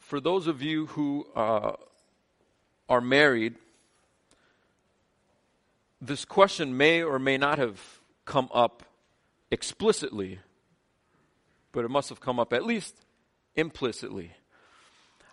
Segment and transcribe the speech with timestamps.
[0.00, 1.72] for those of you who uh,
[2.88, 3.54] are married,
[6.00, 7.80] this question may or may not have
[8.24, 8.82] come up
[9.50, 10.38] explicitly,
[11.72, 12.94] but it must have come up at least
[13.54, 14.32] implicitly.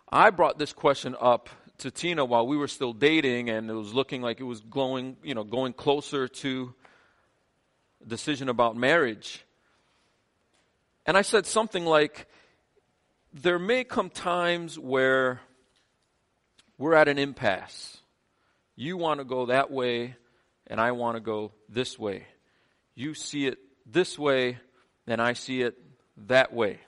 [0.10, 1.50] I brought this question up
[1.80, 5.18] to Tina while we were still dating, and it was looking like it was going,
[5.24, 6.74] you know, going closer to
[8.06, 9.44] decision about marriage.
[11.06, 12.28] And I said something like,
[13.34, 15.42] there may come times where
[16.78, 17.98] we're at an impasse.
[18.76, 20.16] You want to go that way,
[20.68, 22.26] and I want to go this way.
[22.96, 24.60] You see it this way,
[25.08, 25.78] and I see it
[26.28, 26.80] that way.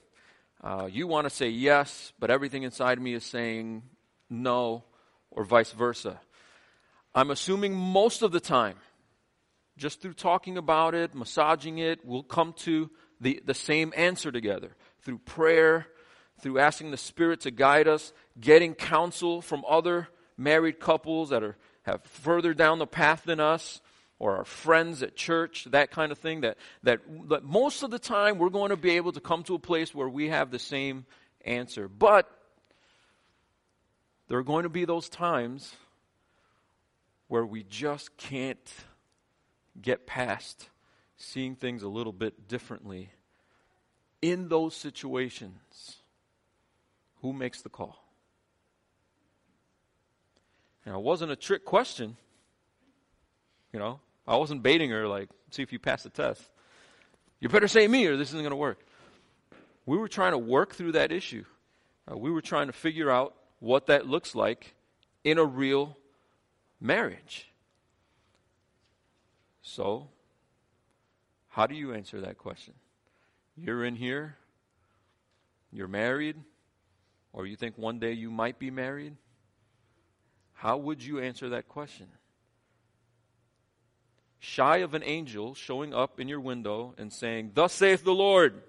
[0.62, 3.84] Uh, you want to say yes, but everything inside me is saying
[4.30, 4.84] no,
[5.32, 6.20] or vice versa.
[7.16, 8.78] I'm assuming most of the time,
[9.78, 14.76] just through talking about it, massaging it, we'll come to the, the same answer together
[15.04, 15.88] through prayer,
[16.44, 21.58] through asking the Spirit to guide us, getting counsel from other married couples that are
[21.84, 23.82] have further down the path than us,
[24.20, 28.00] or our friends at church, that kind of thing, that, that, that most of the
[28.00, 30.60] time we're going to be able to come to a place where we have the
[30.60, 31.06] same
[31.44, 31.90] answer.
[31.90, 32.30] But
[34.30, 35.76] there are going to be those times
[37.28, 38.74] where we just can't
[39.82, 40.70] get past
[41.18, 43.10] seeing things a little bit differently.
[44.22, 45.98] In those situations,
[47.24, 47.98] who makes the call?
[50.86, 52.18] Now, it wasn't a trick question.
[53.72, 56.44] You know, I wasn't baiting her, like, see if you pass the test.
[57.40, 58.86] You better say me or this isn't going to work.
[59.86, 61.46] We were trying to work through that issue.
[62.12, 64.76] Uh, we were trying to figure out what that looks like
[65.24, 65.98] in a real
[66.82, 67.48] marriage.
[69.62, 70.10] So,
[71.48, 72.74] how do you answer that question?
[73.56, 74.36] You're in here,
[75.72, 76.36] you're married,
[77.34, 79.18] or you think one day you might be married?
[80.54, 82.08] How would you answer that question?
[84.40, 88.62] Shy of an angel showing up in your window and saying, Thus saith the Lord.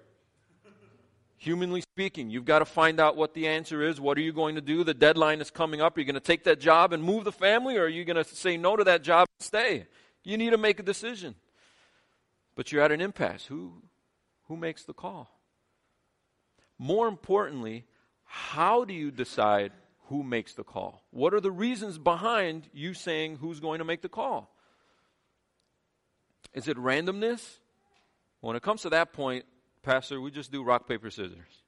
[1.37, 3.99] Humanly speaking, you've got to find out what the answer is.
[3.99, 4.83] What are you going to do?
[4.83, 5.95] The deadline is coming up.
[5.95, 8.15] Are you going to take that job and move the family, or are you going
[8.15, 9.85] to say no to that job and stay?
[10.23, 11.35] You need to make a decision.
[12.55, 13.45] But you're at an impasse.
[13.45, 13.83] Who,
[14.47, 15.29] who makes the call?
[16.79, 17.85] More importantly,
[18.35, 19.71] how do you decide
[20.09, 21.01] who makes the call?
[21.11, 24.53] What are the reasons behind you saying who's going to make the call?
[26.53, 27.59] Is it randomness?
[28.41, 29.45] When it comes to that point,
[29.83, 31.63] Pastor, we just do rock, paper, scissors.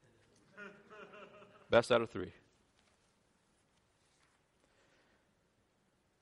[1.70, 2.34] Best out of three.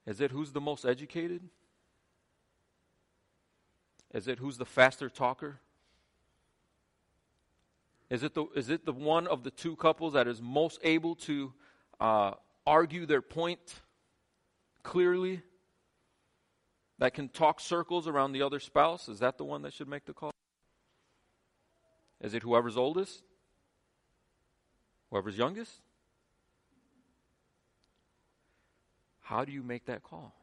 [0.06, 1.42] Is it who's the most educated?
[4.14, 5.60] Is it who's the faster talker?
[8.10, 11.16] Is it the, is it the one of the two couples that is most able
[11.16, 11.54] to
[12.00, 12.34] uh,
[12.66, 13.60] argue their point
[14.84, 15.42] clearly,
[16.98, 20.06] that can talk circles around the other spouse, is that the one that should make
[20.06, 20.32] the call?
[22.22, 23.24] Is it whoever's oldest?
[25.10, 25.72] Whoever's youngest?
[29.22, 30.34] How do you make that call?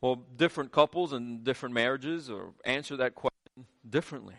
[0.00, 2.30] Well, different couples and different marriages
[2.64, 4.34] answer that question differently.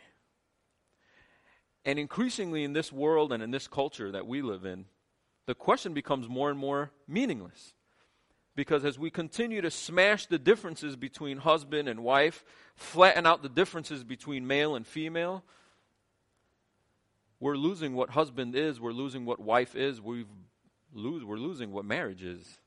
[1.85, 4.85] And increasingly in this world and in this culture that we live in,
[5.45, 7.73] the question becomes more and more meaningless.
[8.55, 12.45] Because as we continue to smash the differences between husband and wife,
[12.75, 15.43] flatten out the differences between male and female,
[17.39, 20.27] we're losing what husband is, we're losing what wife is, we've
[20.93, 22.59] lose, we're losing what marriage is.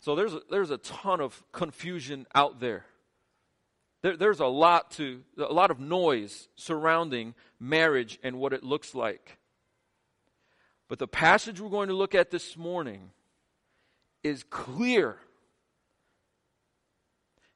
[0.00, 2.84] So there's a, there's a ton of confusion out there.
[4.06, 8.94] There, there's a lot to a lot of noise surrounding marriage and what it looks
[8.94, 9.38] like.
[10.86, 13.10] But the passage we're going to look at this morning
[14.22, 15.16] is clear.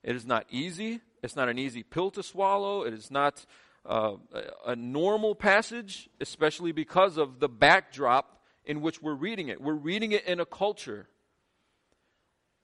[0.03, 1.01] It is not easy.
[1.23, 2.83] It's not an easy pill to swallow.
[2.83, 3.47] It is not
[3.87, 4.15] uh,
[4.67, 9.61] a normal passage, especially because of the backdrop in which we're reading it.
[9.61, 11.07] We're reading it in a culture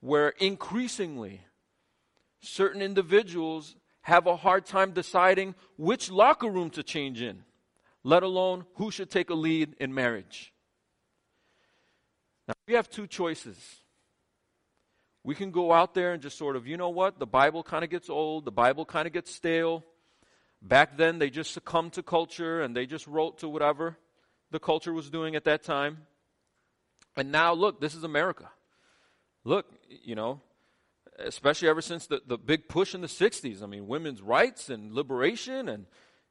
[0.00, 1.42] where increasingly
[2.40, 3.76] certain individuals
[4.06, 7.42] have a hard time deciding which locker room to change in,
[8.04, 10.52] let alone who should take a lead in marriage.
[12.46, 13.58] Now, we have two choices.
[15.24, 17.82] We can go out there and just sort of, you know what, the Bible kind
[17.82, 19.82] of gets old, the Bible kind of gets stale.
[20.62, 23.98] Back then, they just succumbed to culture and they just wrote to whatever
[24.52, 26.06] the culture was doing at that time.
[27.16, 28.50] And now, look, this is America.
[29.42, 30.42] Look, you know,
[31.18, 33.62] especially ever since the, the big push in the 60s.
[33.62, 35.86] I mean, women's rights and liberation, and,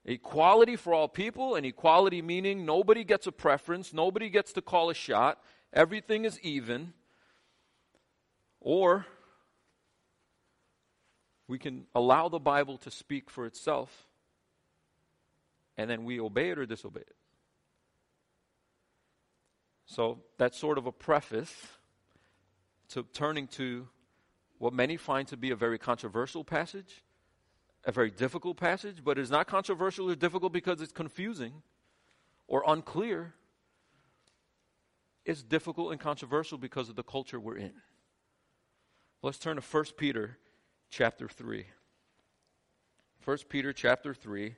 [0.08, 4.92] Equality for all people, and equality meaning nobody gets a preference, nobody gets to call
[4.92, 5.42] a shot,
[5.74, 6.94] everything is even.
[8.62, 9.08] Or
[11.48, 14.06] we can allow the Bible to speak for itself,
[15.76, 17.16] and then we obey it or disobey it.
[19.88, 21.54] So that's sort of a preface
[22.90, 23.88] to turning to
[24.58, 27.04] what many find to be a very controversial passage,
[27.84, 31.62] a very difficult passage, but it's not controversial or difficult because it's confusing
[32.48, 33.34] or unclear.
[35.26, 37.74] It's difficult and controversial because of the culture we're in.
[39.22, 40.38] Let's turn to 1 Peter
[40.90, 41.66] chapter 3.
[43.24, 44.56] 1 Peter chapter 3.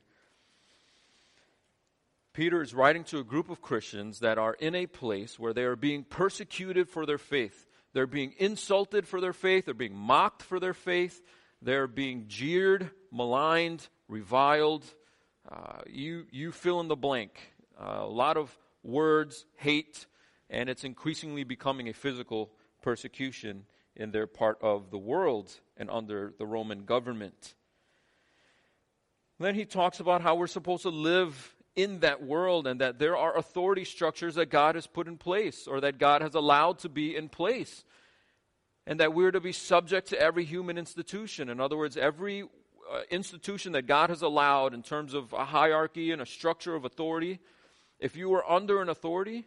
[2.34, 5.64] Peter is writing to a group of Christians that are in a place where they
[5.64, 7.67] are being persecuted for their faith.
[7.98, 9.66] They're being insulted for their faith.
[9.66, 11.20] They're being mocked for their faith.
[11.64, 14.86] They're being jeered, maligned, reviled.
[15.52, 17.56] Uh, you, you fill in the blank.
[17.76, 20.06] Uh, a lot of words, hate,
[20.48, 22.52] and it's increasingly becoming a physical
[22.84, 23.66] persecution
[23.96, 27.56] in their part of the world and under the Roman government.
[29.40, 33.16] Then he talks about how we're supposed to live in that world and that there
[33.16, 36.90] are authority structures that God has put in place or that God has allowed to
[36.90, 37.86] be in place.
[38.86, 41.50] And that we're to be subject to every human institution.
[41.50, 46.12] In other words, every uh, institution that God has allowed in terms of a hierarchy
[46.12, 47.40] and a structure of authority,
[48.00, 49.46] if you are under an authority,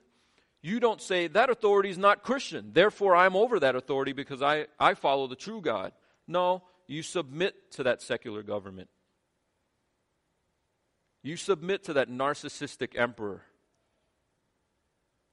[0.62, 4.66] you don't say, that authority is not Christian, therefore I'm over that authority because I,
[4.78, 5.92] I follow the true God.
[6.28, 8.90] No, you submit to that secular government.
[11.22, 13.42] You submit to that narcissistic emperor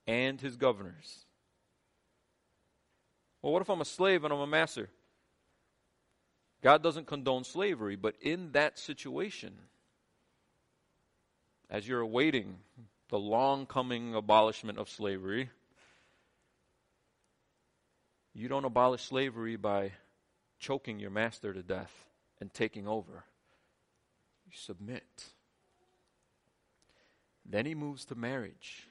[0.05, 1.25] and his governors.
[3.41, 4.89] Well, what if I'm a slave and I'm a master?
[6.61, 9.53] God doesn't condone slavery, but in that situation,
[11.69, 12.57] as you're awaiting
[13.09, 15.49] the long coming abolishment of slavery,
[18.33, 19.91] you don't abolish slavery by
[20.59, 21.93] choking your master to death
[22.41, 23.23] and taking over.
[24.45, 25.25] You submit.
[27.49, 28.87] Then he moves to marriage.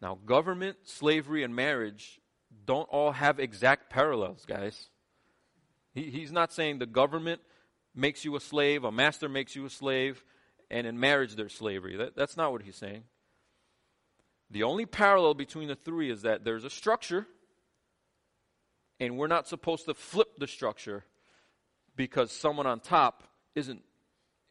[0.00, 2.20] Now, government, slavery, and marriage
[2.66, 4.88] don't all have exact parallels, guys.
[5.94, 7.40] He, he's not saying the government
[7.94, 10.22] makes you a slave, a master makes you a slave,
[10.70, 11.96] and in marriage there's slavery.
[11.96, 13.04] That, that's not what he's saying.
[14.50, 17.26] The only parallel between the three is that there's a structure,
[19.00, 21.04] and we're not supposed to flip the structure
[21.96, 23.22] because someone on top
[23.54, 23.82] isn't,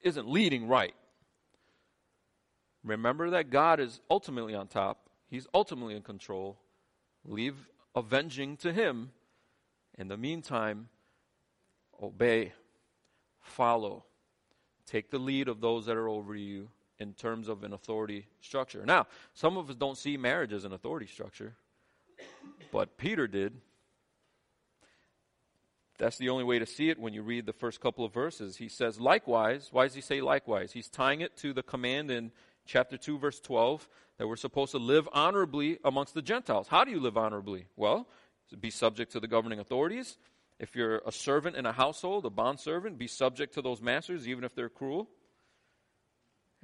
[0.01, 0.95] isn't leading right.
[2.83, 6.59] Remember that God is ultimately on top, He's ultimately in control.
[7.25, 7.55] Leave
[7.95, 9.11] avenging to Him.
[9.97, 10.89] In the meantime,
[12.01, 12.51] obey,
[13.39, 14.05] follow,
[14.85, 16.69] take the lead of those that are over you
[16.99, 18.85] in terms of an authority structure.
[18.85, 21.55] Now, some of us don't see marriage as an authority structure,
[22.71, 23.53] but Peter did.
[25.97, 28.57] That's the only way to see it when you read the first couple of verses.
[28.57, 29.69] He says, likewise.
[29.71, 30.71] Why does he say likewise?
[30.71, 32.31] He's tying it to the command in
[32.65, 33.87] chapter 2, verse 12,
[34.17, 36.67] that we're supposed to live honorably amongst the Gentiles.
[36.67, 37.67] How do you live honorably?
[37.75, 38.07] Well,
[38.59, 40.17] be subject to the governing authorities.
[40.59, 44.27] If you're a servant in a household, a bond servant, be subject to those masters,
[44.27, 45.09] even if they're cruel.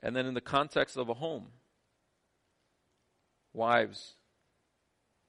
[0.01, 1.47] And then in the context of a home,
[3.53, 4.13] wives,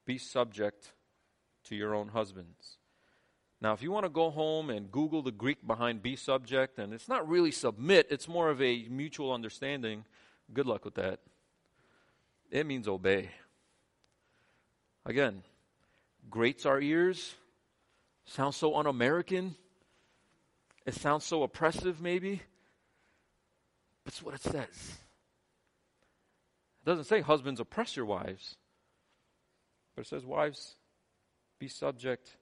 [0.06, 0.92] be subject
[1.64, 2.76] to your own husbands.
[3.60, 6.94] Now, if you want to go home and Google the Greek behind be subject, and
[6.94, 10.04] it's not really submit, it's more of a mutual understanding
[10.52, 11.20] Good luck with that.
[12.50, 13.30] It means obey.
[15.06, 15.42] Again,
[16.28, 17.34] grates our ears.
[18.24, 19.54] Sounds so un American.
[20.86, 22.42] It sounds so oppressive, maybe.
[24.04, 24.98] But it's what it says.
[26.82, 28.56] It doesn't say husbands oppress your wives,
[29.94, 30.76] but it says wives
[31.58, 32.36] be subject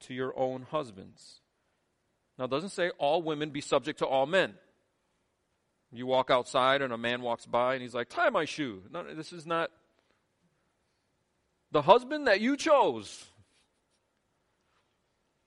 [0.00, 1.40] to your own husbands.
[2.38, 4.54] Now, it doesn't say all women be subject to all men.
[5.92, 8.82] You walk outside and a man walks by and he's like, tie my shoe.
[8.90, 9.70] No, this is not
[11.70, 13.26] the husband that you chose.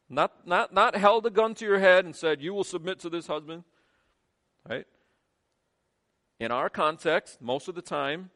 [0.07, 3.09] Not, not, not held a gun to your head and said, you will submit to
[3.09, 3.63] this husband.
[4.69, 4.85] Right?
[6.39, 8.29] In our context, most of the time,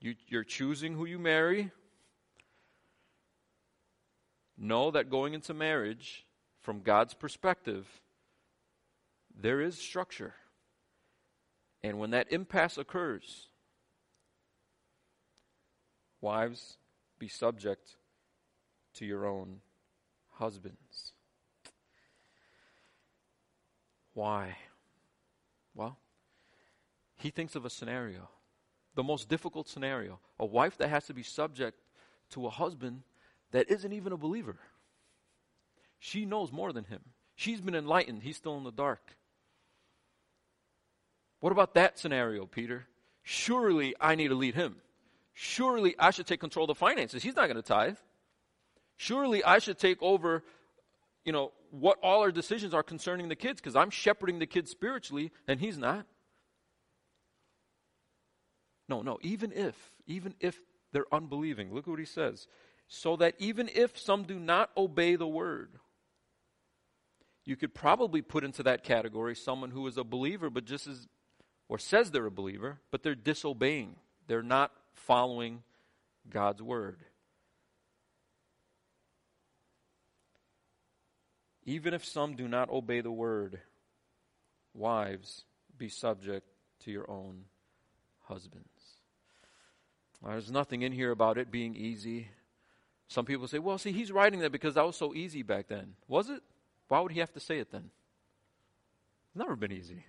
[0.00, 1.70] you, you're choosing who you marry.
[4.58, 6.26] Know that going into marriage,
[6.60, 7.86] from God's perspective,
[9.34, 10.34] there is structure.
[11.82, 13.48] And when that impasse occurs,
[16.20, 16.76] wives,
[17.18, 17.96] be subject
[18.94, 19.60] to your own
[20.34, 21.12] husbands.
[24.14, 24.56] Why?
[25.74, 25.98] Well,
[27.16, 28.28] he thinks of a scenario,
[28.94, 31.80] the most difficult scenario a wife that has to be subject
[32.30, 33.02] to a husband
[33.52, 34.58] that isn't even a believer.
[35.98, 37.00] She knows more than him.
[37.36, 39.16] She's been enlightened, he's still in the dark.
[41.42, 42.86] What about that scenario, Peter?
[43.24, 44.76] Surely I need to lead him.
[45.34, 47.20] Surely I should take control of the finances.
[47.20, 47.96] He's not going to tithe.
[48.96, 50.44] Surely I should take over,
[51.24, 54.70] you know, what all our decisions are concerning the kids because I'm shepherding the kids
[54.70, 56.06] spiritually and he's not.
[58.88, 59.74] No, no, even if,
[60.06, 60.60] even if
[60.92, 62.46] they're unbelieving, look what he says.
[62.86, 65.70] So that even if some do not obey the word,
[67.44, 71.08] you could probably put into that category someone who is a believer but just as
[71.72, 73.96] or says they're a believer, but they're disobeying.
[74.26, 75.62] They're not following
[76.28, 76.98] God's word.
[81.64, 83.58] Even if some do not obey the word,
[84.74, 85.44] wives,
[85.78, 86.46] be subject
[86.80, 87.44] to your own
[88.24, 88.68] husbands.
[90.22, 92.28] there's nothing in here about it being easy.
[93.08, 95.94] Some people say, well, see, he's writing that because that was so easy back then.
[96.06, 96.42] Was it?
[96.88, 97.88] Why would he have to say it then?
[99.28, 100.04] It's never been easy.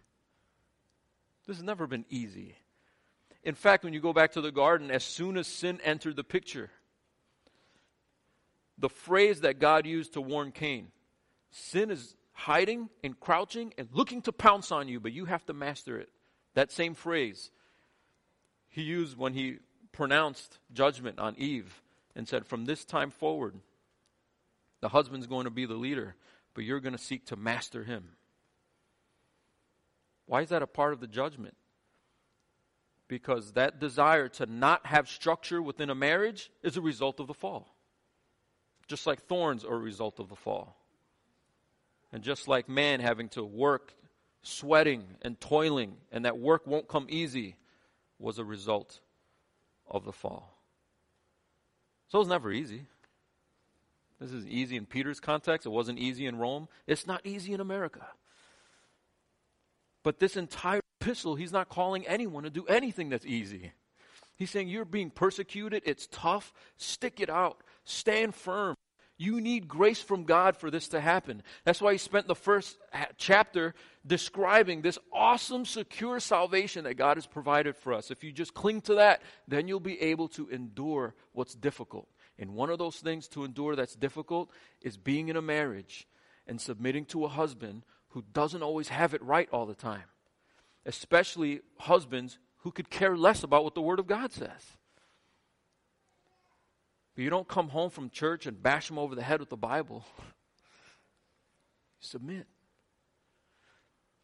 [1.45, 2.55] This has never been easy.
[3.43, 6.23] In fact, when you go back to the garden, as soon as sin entered the
[6.23, 6.71] picture,
[8.77, 10.87] the phrase that God used to warn Cain
[11.51, 15.53] sin is hiding and crouching and looking to pounce on you, but you have to
[15.53, 16.09] master it.
[16.55, 17.51] That same phrase
[18.69, 19.57] he used when he
[19.91, 21.81] pronounced judgment on Eve
[22.15, 23.55] and said, From this time forward,
[24.81, 26.15] the husband's going to be the leader,
[26.53, 28.09] but you're going to seek to master him.
[30.25, 31.55] Why is that a part of the judgment?
[33.07, 37.33] Because that desire to not have structure within a marriage is a result of the
[37.33, 37.75] fall.
[38.87, 40.77] Just like thorns are a result of the fall.
[42.11, 43.93] And just like man having to work,
[44.41, 47.55] sweating and toiling, and that work won't come easy,
[48.19, 48.99] was a result
[49.89, 50.57] of the fall.
[52.07, 52.85] So it's never easy.
[54.19, 55.65] This is easy in Peter's context.
[55.65, 56.69] It wasn't easy in Rome.
[56.87, 58.07] It's not easy in America.
[60.03, 63.71] But this entire epistle, he's not calling anyone to do anything that's easy.
[64.35, 65.83] He's saying, You're being persecuted.
[65.85, 66.53] It's tough.
[66.77, 67.57] Stick it out.
[67.85, 68.75] Stand firm.
[69.17, 71.43] You need grace from God for this to happen.
[71.65, 72.77] That's why he spent the first
[73.17, 78.09] chapter describing this awesome, secure salvation that God has provided for us.
[78.09, 82.09] If you just cling to that, then you'll be able to endure what's difficult.
[82.39, 84.49] And one of those things to endure that's difficult
[84.81, 86.07] is being in a marriage
[86.47, 90.03] and submitting to a husband who doesn't always have it right all the time,
[90.85, 94.77] especially husbands who could care less about what the Word of God says.
[97.15, 99.57] But you don't come home from church and bash them over the head with the
[99.57, 100.05] Bible.
[101.99, 102.45] submit.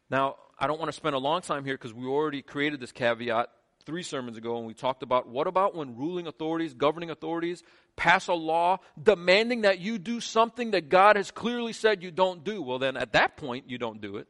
[0.08, 2.92] Now, I don't want to spend a long time here because we already created this
[2.92, 3.48] caveat
[3.84, 7.62] three sermons ago and we talked about what about when ruling authorities, governing authorities
[7.96, 12.44] pass a law demanding that you do something that God has clearly said you don't
[12.44, 12.62] do?
[12.62, 14.26] Well, then at that point, you don't do it.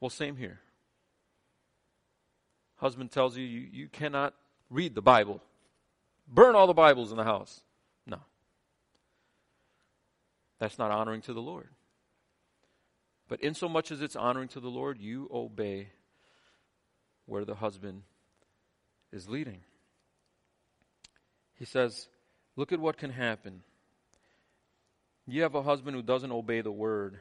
[0.00, 0.60] Well, same here.
[2.76, 4.34] Husband tells you, you, you cannot
[4.70, 5.42] read the Bible.
[6.28, 7.60] Burn all the Bibles in the house.
[8.06, 8.18] No.
[10.60, 11.68] That's not honoring to the Lord.
[13.28, 15.88] But in so much as it's honoring to the Lord, you obey
[17.28, 18.02] where the husband
[19.12, 19.60] is leading.
[21.54, 22.08] He says,
[22.56, 23.62] Look at what can happen.
[25.26, 27.18] You have a husband who doesn't obey the word,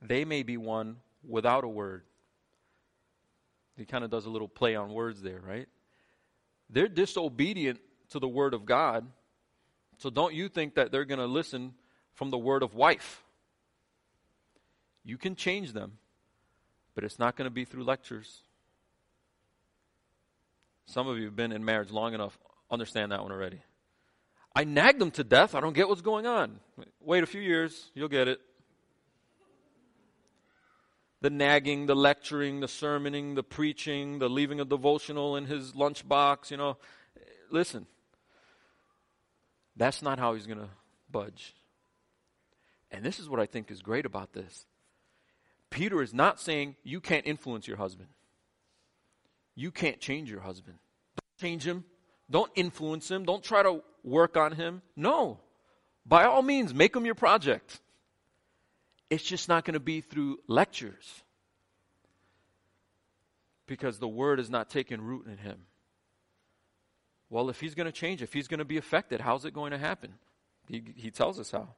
[0.00, 0.96] they may be won
[1.26, 2.02] without a word.
[3.76, 5.66] He kind of does a little play on words there, right?
[6.70, 9.06] They're disobedient to the word of God.
[9.98, 11.74] So don't you think that they're going to listen
[12.14, 13.22] from the word of wife.
[15.04, 15.98] You can change them,
[16.94, 18.42] but it's not going to be through lectures.
[20.86, 22.38] Some of you have been in marriage long enough,
[22.70, 23.60] understand that one already.
[24.54, 25.54] I nagged them to death.
[25.54, 26.60] I don't get what's going on.
[27.00, 28.40] Wait a few years, you'll get it.
[31.20, 36.50] The nagging, the lecturing, the sermoning, the preaching, the leaving a devotional in his lunchbox,
[36.50, 36.76] you know.
[37.50, 37.86] Listen,
[39.76, 40.68] that's not how he's going to
[41.10, 41.54] budge.
[42.90, 44.66] And this is what I think is great about this.
[45.70, 48.08] Peter is not saying you can't influence your husband.
[49.56, 50.78] You can't change your husband.
[51.16, 51.84] Don't change him.
[52.30, 53.24] Don't influence him.
[53.24, 54.82] Don't try to work on him.
[54.94, 55.40] No.
[56.04, 57.80] By all means, make him your project.
[59.08, 61.22] It's just not going to be through lectures
[63.66, 65.58] because the word is not taking root in him.
[67.30, 69.72] Well, if he's going to change, if he's going to be affected, how's it going
[69.72, 70.14] to happen?
[70.68, 71.68] He, he tells us how.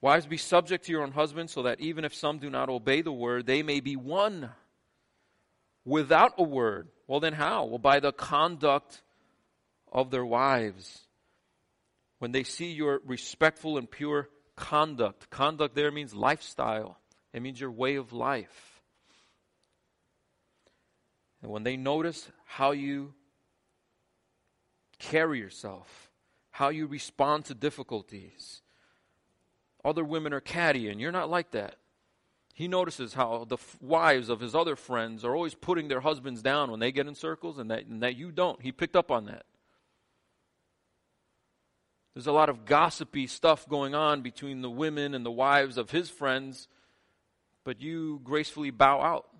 [0.00, 3.02] Wives, be subject to your own husbands, so that even if some do not obey
[3.02, 4.50] the word, they may be won
[5.84, 6.88] without a word.
[7.06, 7.64] Well, then how?
[7.64, 9.02] Well, by the conduct
[9.92, 11.00] of their wives.
[12.18, 16.98] When they see your respectful and pure conduct, conduct there means lifestyle,
[17.32, 18.82] it means your way of life.
[21.42, 23.14] And when they notice how you
[24.98, 26.10] carry yourself,
[26.50, 28.60] how you respond to difficulties,
[29.82, 31.76] other women are catty, and you're not like that.
[32.60, 36.42] He notices how the f- wives of his other friends are always putting their husbands
[36.42, 38.60] down when they get in circles, and that, and that you don't.
[38.60, 39.46] He picked up on that.
[42.12, 45.90] There's a lot of gossipy stuff going on between the women and the wives of
[45.90, 46.68] his friends,
[47.64, 49.30] but you gracefully bow out.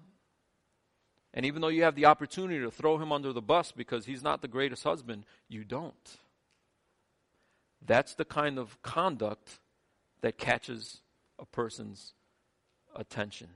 [1.35, 4.23] And even though you have the opportunity to throw him under the bus because he's
[4.23, 6.19] not the greatest husband, you don't.
[7.85, 9.61] That's the kind of conduct
[10.23, 11.03] that catches
[11.39, 12.15] a person's
[12.97, 13.49] attention.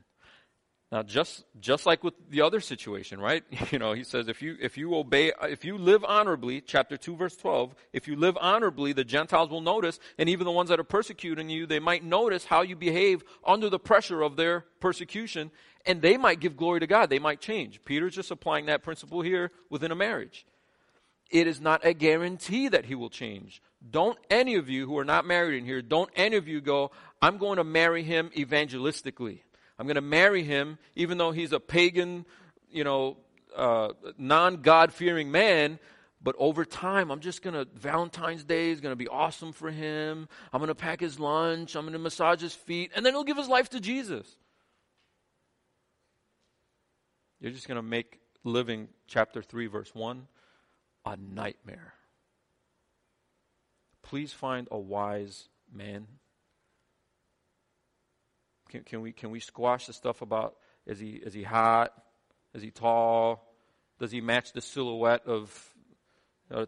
[0.95, 3.43] Now, just just like with the other situation, right?
[3.73, 7.17] You know, he says, if you if you obey, if you live honorably, chapter two,
[7.17, 10.79] verse twelve, if you live honorably, the Gentiles will notice, and even the ones that
[10.79, 15.51] are persecuting you, they might notice how you behave under the pressure of their persecution,
[15.85, 17.11] and they might give glory to God.
[17.11, 17.85] They might change.
[17.85, 20.47] Peter's just applying that principle here within a marriage.
[21.31, 23.61] It is not a guarantee that he will change.
[23.91, 26.93] Don't any of you who are not married in here, don't any of you go,
[27.25, 29.39] I'm going to marry him evangelistically.
[29.79, 32.27] I'm going to marry him even though he's a pagan,
[32.71, 33.17] you know,
[33.57, 35.79] uh, non God fearing man.
[36.23, 39.71] But over time, I'm just going to, Valentine's Day is going to be awesome for
[39.71, 40.29] him.
[40.53, 41.77] I'm going to pack his lunch.
[41.77, 42.93] I'm going to massage his feet.
[42.95, 44.27] And then he'll give his life to Jesus.
[47.41, 50.29] You're just going to make living chapter 3, verse 1
[51.07, 51.95] a nightmare.
[54.03, 56.07] Please find a wise man.
[58.69, 60.57] Can, can, we, can we squash the stuff about
[60.87, 61.93] is he, is he hot?
[62.53, 63.49] Is he tall?
[63.99, 65.75] Does he match the silhouette of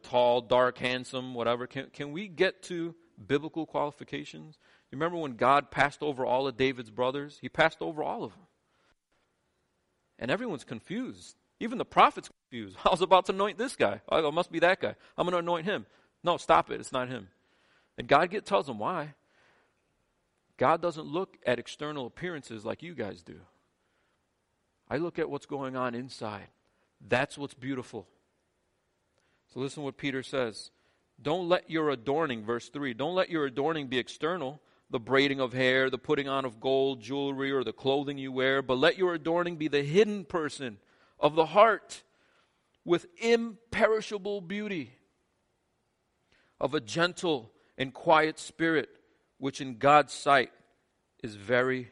[0.03, 1.67] tall, dark, handsome, whatever?
[1.67, 4.59] Can, can we get to biblical qualifications?
[4.91, 7.39] You remember when God passed over all of David's brothers?
[7.41, 8.47] He passed over all of them.
[10.19, 11.37] And everyone's confused.
[11.61, 12.77] Even the prophet's confused.
[12.85, 14.01] I was about to anoint this guy.
[14.09, 14.95] Oh, it must be that guy.
[15.17, 15.87] I'm going to anoint him.
[16.23, 16.81] No, stop it.
[16.81, 17.29] It's not him.
[17.99, 19.15] And God get, tells him why.
[20.57, 23.41] God doesn't look at external appearances like you guys do.
[24.89, 26.49] I look at what's going on inside.
[27.07, 28.07] That's what's beautiful.
[29.53, 30.71] So listen what Peter says.
[31.21, 35.53] Don't let your adorning, verse 3, don't let your adorning be external, the braiding of
[35.53, 39.15] hair, the putting on of gold, jewelry, or the clothing you wear, but let your
[39.15, 40.79] adorning be the hidden person
[41.19, 42.03] of the heart
[42.85, 44.93] with imperishable beauty,
[46.61, 48.89] of a gentle and quiet spirit,
[49.39, 50.51] which in God's sight
[51.23, 51.91] is very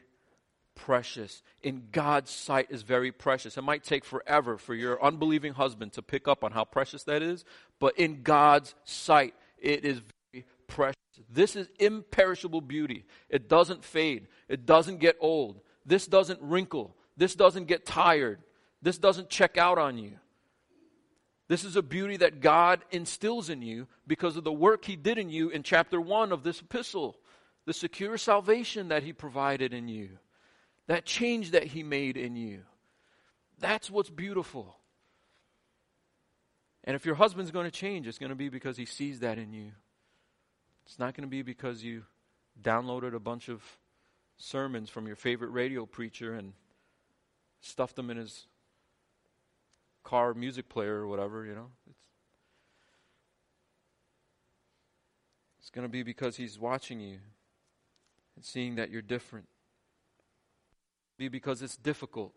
[0.75, 1.41] precious.
[1.63, 3.57] In God's sight is very precious.
[3.57, 7.21] It might take forever for your unbelieving husband to pick up on how precious that
[7.21, 7.45] is,
[7.79, 10.95] but in God's sight, it is very precious.
[11.29, 13.05] This is imperishable beauty.
[13.29, 18.39] It doesn't fade, it doesn't get old, this doesn't wrinkle, this doesn't get tired,
[18.81, 20.11] this doesn't check out on you.
[21.47, 25.17] This is a beauty that God instills in you because of the work He did
[25.17, 27.17] in you in chapter 1 of this epistle.
[27.65, 30.09] The secure salvation that He provided in you,
[30.87, 32.61] that change that He made in you.
[33.59, 34.77] That's what's beautiful.
[36.85, 39.39] And if your husband's going to change, it's going to be because he sees that
[39.39, 39.71] in you.
[40.85, 42.03] It's not going to be because you
[42.61, 43.63] downloaded a bunch of
[44.37, 46.53] sermons from your favorite radio preacher and
[47.59, 48.45] stuffed them in his
[50.03, 51.71] car music player or whatever, you know.
[51.89, 51.99] It's,
[55.59, 57.17] it's going to be because he's watching you
[58.35, 59.47] and seeing that you're different.
[61.17, 62.33] Be because it's difficult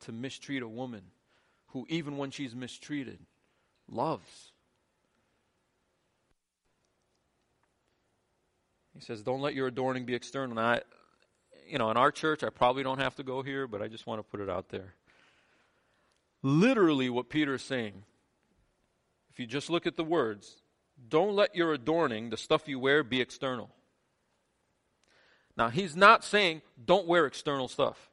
[0.00, 1.02] to mistreat a woman
[1.68, 3.18] who, even when she's mistreated,
[3.88, 4.52] loves.
[8.94, 10.58] He says, Don't let your adorning be external.
[10.58, 10.80] I,
[11.68, 14.06] you know, in our church, I probably don't have to go here, but I just
[14.06, 14.94] want to put it out there
[16.46, 18.04] literally what Peter is saying.
[19.30, 20.62] If you just look at the words,
[21.08, 23.70] don't let your adorning, the stuff you wear, be external.
[25.56, 28.10] Now, he's not saying don't wear external stuff.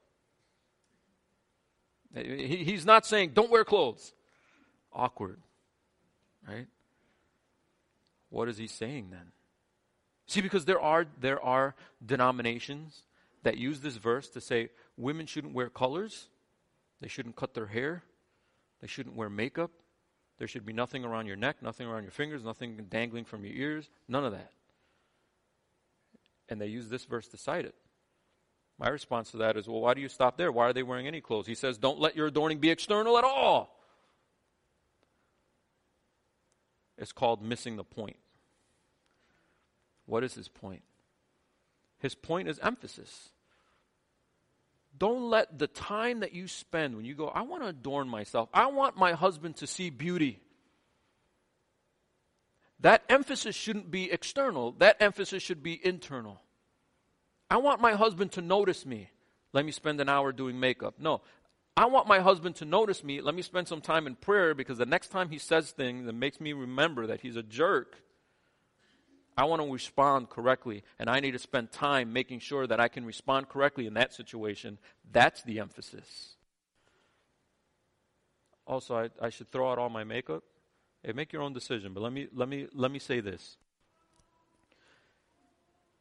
[2.15, 4.13] He's not saying don't wear clothes.
[4.93, 5.41] Awkward,
[6.47, 6.67] right?
[8.29, 9.31] What is he saying then?
[10.27, 11.75] See, because there are, there are
[12.05, 13.01] denominations
[13.41, 16.29] that use this verse to say women shouldn't wear colors,
[17.01, 18.03] they shouldn't cut their hair,
[18.81, 19.71] they shouldn't wear makeup.
[20.39, 23.55] There should be nothing around your neck, nothing around your fingers, nothing dangling from your
[23.55, 24.51] ears, none of that.
[26.53, 27.73] And they use this verse to cite it.
[28.77, 30.51] My response to that is, well, why do you stop there?
[30.51, 31.47] Why are they wearing any clothes?
[31.47, 33.75] He says, don't let your adorning be external at all.
[36.95, 38.17] It's called missing the point.
[40.05, 40.83] What is his point?
[41.97, 43.29] His point is emphasis.
[44.95, 48.47] Don't let the time that you spend when you go, I want to adorn myself,
[48.53, 50.39] I want my husband to see beauty.
[52.83, 56.41] That emphasis shouldn't be external, that emphasis should be internal.
[57.49, 59.09] I want my husband to notice me.
[59.53, 60.95] Let me spend an hour doing makeup.
[60.99, 61.21] No.
[61.77, 63.21] I want my husband to notice me.
[63.21, 66.13] Let me spend some time in prayer because the next time he says things that
[66.13, 67.95] makes me remember that he's a jerk,
[69.37, 72.89] I want to respond correctly, and I need to spend time making sure that I
[72.89, 74.77] can respond correctly in that situation.
[75.09, 76.35] That's the emphasis.
[78.67, 80.43] Also, I, I should throw out all my makeup.
[81.03, 83.57] Hey, make your own decision, but let me, let, me, let me say this.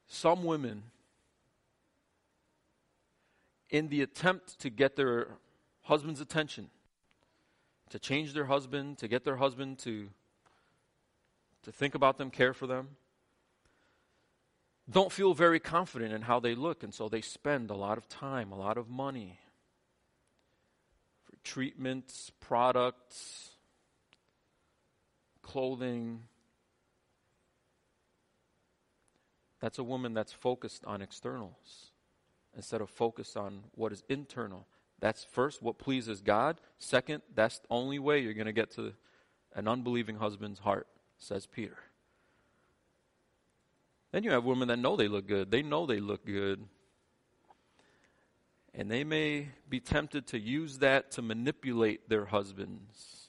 [0.06, 0.84] Some women,
[3.70, 5.28] in the attempt to get their
[5.82, 6.70] husband's attention,
[7.90, 10.08] to change their husband, to get their husband to,
[11.64, 12.90] to think about them, care for them,
[14.88, 18.08] don't feel very confident in how they look, and so they spend a lot of
[18.08, 19.40] time, a lot of money
[21.24, 23.51] for treatments, products,
[25.42, 26.22] clothing.
[29.60, 31.92] That's a woman that's focused on externals
[32.56, 34.66] instead of focused on what is internal.
[35.00, 36.60] That's first what pleases God.
[36.78, 38.92] Second, that's the only way you're going to get to
[39.54, 40.86] an unbelieving husband's heart,
[41.18, 41.78] says Peter.
[44.12, 45.50] Then you have women that know they look good.
[45.50, 46.64] They know they look good.
[48.74, 53.21] And they may be tempted to use that to manipulate their husbands.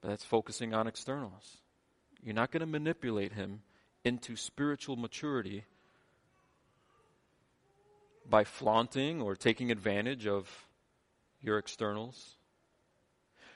[0.00, 1.58] But that's focusing on externals.
[2.22, 3.62] You're not going to manipulate him
[4.04, 5.64] into spiritual maturity
[8.28, 10.48] by flaunting or taking advantage of
[11.42, 12.36] your externals.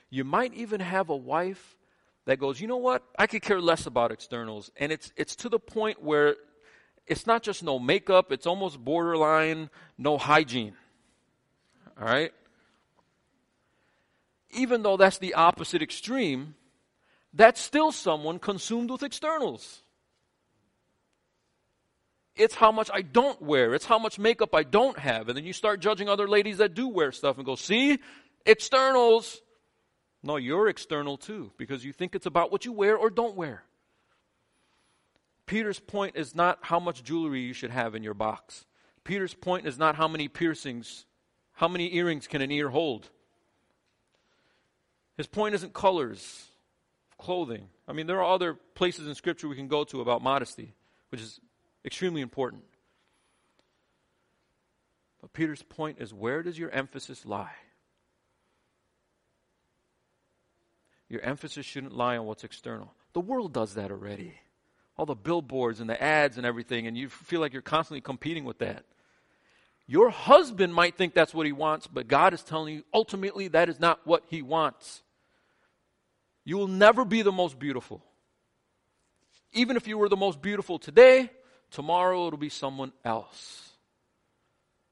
[0.09, 1.77] You might even have a wife
[2.25, 3.03] that goes, you know what?
[3.17, 4.71] I could care less about externals.
[4.77, 6.35] And it's, it's to the point where
[7.07, 10.73] it's not just no makeup, it's almost borderline no hygiene.
[11.99, 12.33] All right?
[14.55, 16.55] Even though that's the opposite extreme,
[17.33, 19.81] that's still someone consumed with externals.
[22.35, 23.73] It's how much I don't wear.
[23.73, 25.29] It's how much makeup I don't have.
[25.29, 27.99] And then you start judging other ladies that do wear stuff and go, see?
[28.45, 29.41] Externals.
[30.23, 33.63] No, you're external too, because you think it's about what you wear or don't wear.
[35.45, 38.65] Peter's point is not how much jewelry you should have in your box.
[39.03, 41.05] Peter's point is not how many piercings,
[41.53, 43.09] how many earrings can an ear hold.
[45.17, 46.47] His point isn't colors,
[47.17, 47.69] clothing.
[47.87, 50.73] I mean, there are other places in Scripture we can go to about modesty,
[51.09, 51.39] which is
[51.85, 52.63] extremely important.
[55.21, 57.53] But Peter's point is where does your emphasis lie?
[61.07, 62.93] Your emphasis shouldn't lie on what's external.
[63.13, 64.33] The world does that already.
[64.97, 68.43] All the billboards and the ads and everything, and you feel like you're constantly competing
[68.43, 68.85] with that.
[69.87, 73.69] Your husband might think that's what he wants, but God is telling you ultimately that
[73.69, 75.03] is not what he wants.
[76.45, 78.03] You will never be the most beautiful.
[79.51, 81.31] Even if you were the most beautiful today,
[81.71, 83.71] tomorrow it'll be someone else.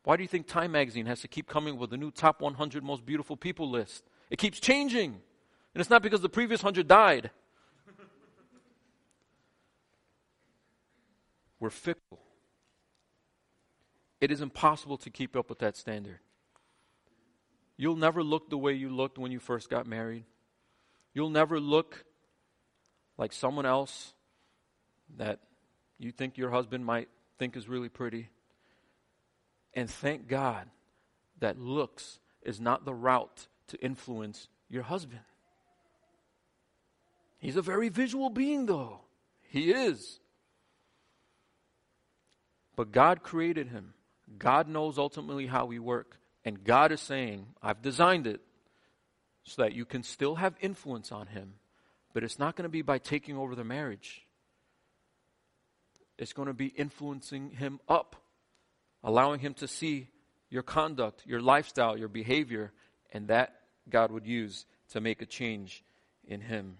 [0.03, 2.83] Why do you think Time Magazine has to keep coming with a new top 100
[2.83, 4.03] most beautiful people list?
[4.29, 5.11] It keeps changing.
[5.11, 7.29] And it's not because the previous hundred died.
[11.59, 12.19] We're fickle.
[14.19, 16.19] It is impossible to keep up with that standard.
[17.77, 20.25] You'll never look the way you looked when you first got married.
[21.13, 22.05] You'll never look
[23.17, 24.13] like someone else
[25.17, 25.39] that
[25.99, 28.29] you think your husband might think is really pretty.
[29.73, 30.67] And thank God
[31.39, 35.21] that looks is not the route to influence your husband.
[37.37, 39.01] He's a very visual being, though.
[39.41, 40.19] He is.
[42.75, 43.93] But God created him.
[44.37, 46.17] God knows ultimately how we work.
[46.45, 48.41] And God is saying, I've designed it
[49.43, 51.53] so that you can still have influence on him,
[52.13, 54.25] but it's not going to be by taking over the marriage.
[56.17, 58.15] It's going to be influencing him up,
[59.03, 60.09] allowing him to see
[60.49, 62.71] your conduct, your lifestyle, your behavior,
[63.11, 63.55] and that
[63.89, 65.83] God would use to make a change
[66.25, 66.77] in him.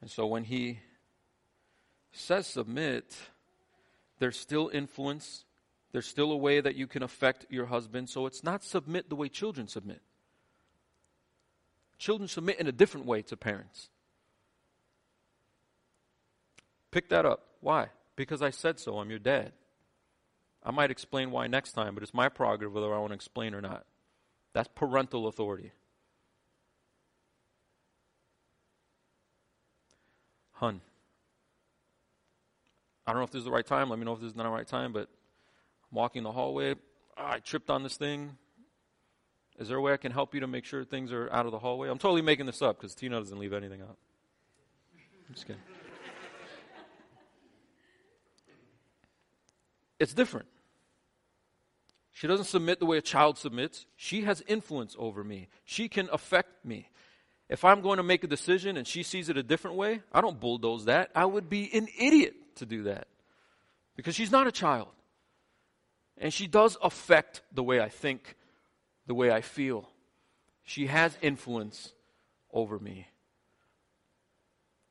[0.00, 0.80] And so when he
[2.10, 3.14] says submit,
[4.18, 5.44] there's still influence.
[5.92, 8.08] There's still a way that you can affect your husband.
[8.08, 10.00] So it's not submit the way children submit.
[11.98, 13.90] Children submit in a different way to parents.
[16.90, 17.42] Pick that up.
[17.60, 17.88] Why?
[18.16, 18.98] Because I said so.
[18.98, 19.52] I'm your dad.
[20.64, 23.54] I might explain why next time, but it's my prerogative whether I want to explain
[23.54, 23.84] or not.
[24.52, 25.72] That's parental authority.
[30.52, 30.80] Hun.
[33.06, 33.90] I don't know if this is the right time.
[33.90, 35.08] Let me know if this is not the right time, but
[35.92, 36.74] Walking the hallway.
[37.16, 38.36] Ah, I tripped on this thing.
[39.58, 41.52] Is there a way I can help you to make sure things are out of
[41.52, 41.88] the hallway?
[41.88, 43.98] I'm totally making this up because Tina doesn't leave anything out.
[45.28, 45.62] I'm just kidding.
[50.00, 50.48] it's different.
[52.12, 53.86] She doesn't submit the way a child submits.
[53.96, 55.48] She has influence over me.
[55.64, 56.88] She can affect me.
[57.48, 60.20] If I'm going to make a decision and she sees it a different way, I
[60.20, 61.10] don't bulldoze that.
[61.14, 63.08] I would be an idiot to do that
[63.96, 64.88] because she's not a child.
[66.18, 68.36] And she does affect the way I think,
[69.06, 69.88] the way I feel.
[70.64, 71.92] She has influence
[72.52, 73.08] over me.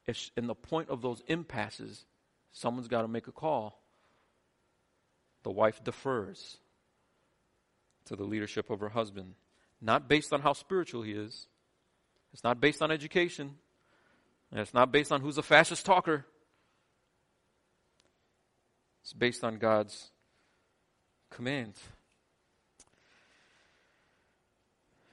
[0.08, 2.06] If, in the point of those impasses,
[2.52, 3.82] someone's got to make a call.
[5.44, 6.58] The wife defers
[8.06, 9.36] to the leadership of her husband,
[9.80, 11.48] not based on how spiritual he is.
[12.34, 13.56] It's not based on education.
[14.52, 16.26] And it's not based on who's the fastest talker.
[19.02, 20.12] It's based on God's
[21.32, 21.74] command.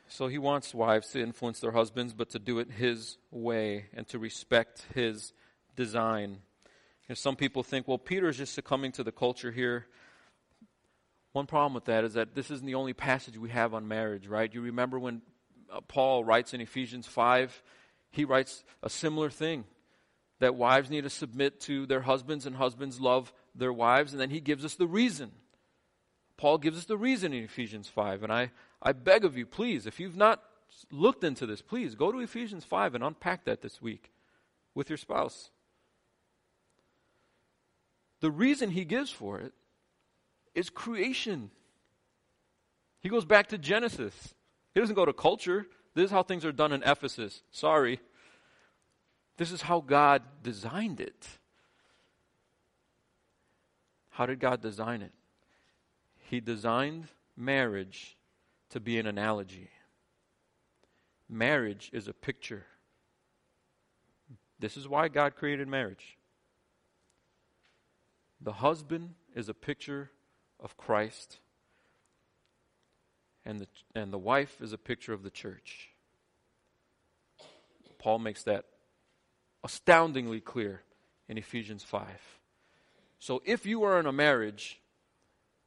[0.08, 4.06] So he wants wives to influence their husbands, but to do it his way and
[4.08, 5.32] to respect his
[5.76, 6.30] design.
[6.30, 9.86] You know, some people think, well, Peter is just succumbing to the culture here.
[11.32, 14.26] One problem with that is that this isn't the only passage we have on marriage,
[14.26, 14.52] right?
[14.52, 15.22] You remember when
[15.72, 17.62] uh, Paul writes in Ephesians 5,
[18.10, 19.64] he writes a similar thing
[20.40, 24.30] that wives need to submit to their husbands and husbands love their wives, and then
[24.30, 25.32] he gives us the reason.
[26.38, 29.86] Paul gives us the reason in Ephesians 5, and I, I beg of you, please,
[29.86, 30.40] if you've not
[30.90, 34.12] looked into this, please go to Ephesians 5 and unpack that this week
[34.74, 35.50] with your spouse.
[38.20, 39.52] The reason he gives for it
[40.54, 41.50] is creation.
[43.00, 44.34] He goes back to Genesis.
[44.74, 45.66] He doesn't go to culture.
[45.94, 47.42] This is how things are done in Ephesus.
[47.50, 47.98] Sorry.
[49.38, 51.26] This is how God designed it.
[54.10, 55.12] How did God design it?
[56.28, 58.18] He designed marriage
[58.68, 59.70] to be an analogy.
[61.26, 62.66] Marriage is a picture.
[64.58, 66.18] This is why God created marriage.
[68.42, 70.10] The husband is a picture
[70.60, 71.38] of Christ,
[73.46, 75.88] and the, and the wife is a picture of the church.
[77.98, 78.66] Paul makes that
[79.64, 80.82] astoundingly clear
[81.26, 82.06] in Ephesians 5.
[83.18, 84.78] So if you are in a marriage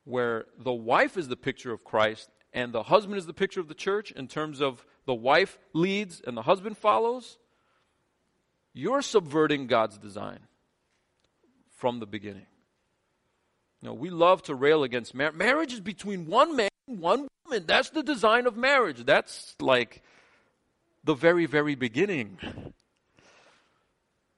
[0.03, 3.67] where the wife is the picture of Christ and the husband is the picture of
[3.67, 7.37] the church in terms of the wife leads and the husband follows,
[8.73, 10.39] you're subverting God's design
[11.77, 12.45] from the beginning.
[13.81, 15.35] You know, we love to rail against marriage.
[15.35, 17.65] Marriage is between one man and one woman.
[17.65, 19.03] That's the design of marriage.
[19.05, 20.03] That's like
[21.03, 22.37] the very, very beginning.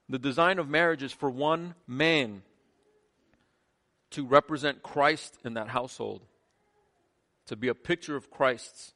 [0.08, 2.43] The design of marriage is for one man
[4.13, 6.21] to represent Christ in that household,
[7.47, 8.93] to be a picture of Christ's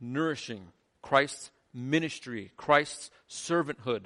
[0.00, 0.68] nourishing,
[1.02, 4.04] Christ's ministry, Christ's servanthood,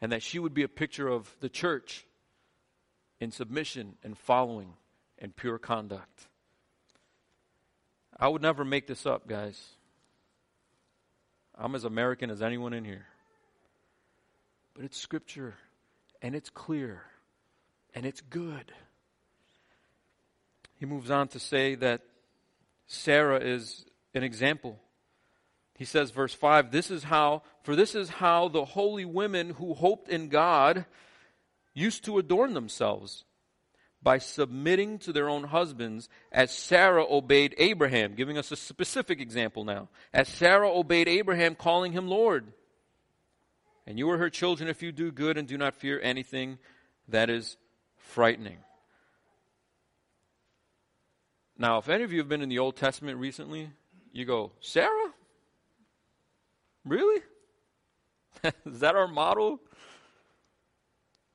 [0.00, 2.06] and that she would be a picture of the church
[3.20, 4.74] in submission and following
[5.18, 6.28] and pure conduct.
[8.18, 9.62] I would never make this up, guys.
[11.54, 13.06] I'm as American as anyone in here.
[14.74, 15.54] But it's scripture
[16.22, 17.02] and it's clear
[17.94, 18.72] and it's good.
[20.78, 22.02] He moves on to say that
[22.86, 24.78] Sarah is an example.
[25.76, 29.74] He says, verse 5, this is how, for this is how the holy women who
[29.74, 30.86] hoped in God
[31.74, 33.24] used to adorn themselves
[34.02, 39.64] by submitting to their own husbands as Sarah obeyed Abraham, giving us a specific example
[39.64, 39.88] now.
[40.12, 42.52] As Sarah obeyed Abraham, calling him Lord.
[43.86, 46.58] And you are her children if you do good and do not fear anything
[47.08, 47.56] that is
[47.98, 48.58] frightening.
[51.56, 53.70] Now, if any of you have been in the Old Testament recently,
[54.12, 55.12] you go, Sarah?
[56.84, 57.22] Really?
[58.66, 59.60] Is that our model?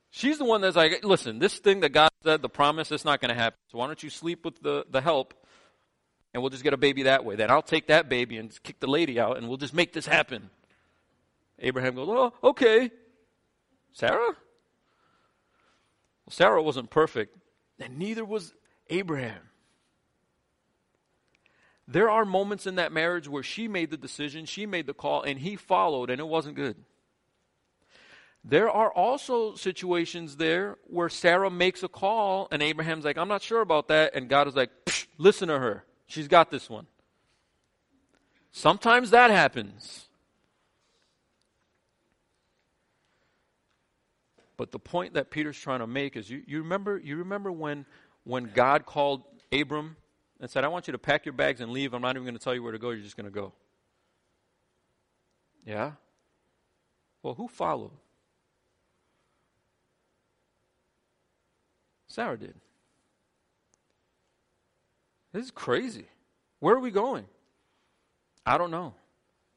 [0.09, 3.19] She's the one that's like, listen, this thing that God said, the promise, it's not
[3.19, 3.57] going to happen.
[3.71, 5.33] So why don't you sleep with the, the help
[6.33, 7.35] and we'll just get a baby that way.
[7.35, 10.05] Then I'll take that baby and kick the lady out and we'll just make this
[10.05, 10.49] happen.
[11.59, 12.91] Abraham goes, oh, okay.
[13.91, 14.35] Sarah?
[16.33, 17.37] Sarah wasn't perfect,
[17.79, 18.55] and neither was
[18.89, 19.51] Abraham.
[21.87, 25.21] There are moments in that marriage where she made the decision, she made the call,
[25.21, 26.75] and he followed, and it wasn't good.
[28.43, 33.43] There are also situations there where Sarah makes a call and Abraham's like, I'm not
[33.43, 34.15] sure about that.
[34.15, 34.69] And God is like,
[35.17, 35.85] listen to her.
[36.07, 36.87] She's got this one.
[38.51, 40.09] Sometimes that happens.
[44.57, 47.85] But the point that Peter's trying to make is you, you remember you remember when
[48.23, 49.95] when God called Abram
[50.39, 51.93] and said, I want you to pack your bags and leave.
[51.93, 53.53] I'm not even going to tell you where to go, you're just going to go.
[55.65, 55.93] Yeah?
[57.21, 57.91] Well, who followed?
[62.07, 62.55] Sarah did.
[65.31, 66.05] This is crazy.
[66.59, 67.25] Where are we going?
[68.45, 68.93] I don't know.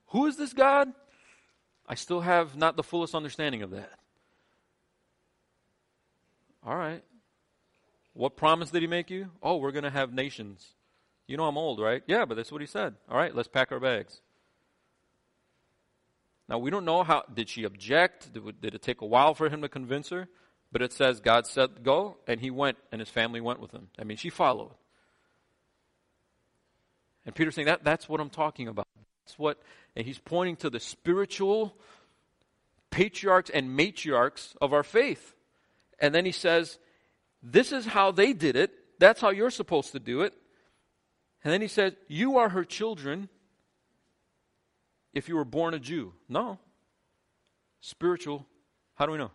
[0.09, 0.93] Who is this God?
[1.89, 3.93] I still have not the fullest understanding of that.
[6.67, 7.03] All right.
[8.13, 9.31] What promise did he make you?
[9.43, 10.67] Oh, we're going to have nations.
[11.29, 12.03] You know I'm old, right?
[12.07, 12.95] Yeah, but that's what he said.
[13.09, 14.21] All right, let's pack our bags.
[16.49, 18.33] Now, we don't know how, did she object?
[18.33, 20.29] Did, did it take a while for him to convince her?
[20.73, 23.89] But it says God said go, and he went, and his family went with him.
[23.99, 24.73] I mean, she followed.
[27.25, 28.87] And Peter's saying that that's what I'm talking about.
[29.25, 29.61] That's what,
[29.95, 31.77] and he's pointing to the spiritual
[32.91, 35.36] patriarchs and matriarchs of our faith.
[35.99, 36.79] And then he says,
[37.43, 38.73] This is how they did it.
[38.99, 40.35] That's how you're supposed to do it.
[41.45, 43.29] And then he says, You are her children
[45.13, 46.13] if you were born a Jew.
[46.29, 46.59] No.
[47.81, 48.47] Spiritual.
[48.95, 49.31] How do we know?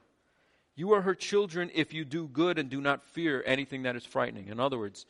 [0.76, 4.06] You are her children if you do good and do not fear anything that is
[4.06, 4.48] frightening.
[4.48, 5.06] In other words,